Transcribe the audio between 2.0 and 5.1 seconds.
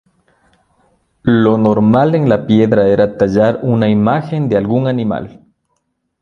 en la piedra era tallar una imagen de algún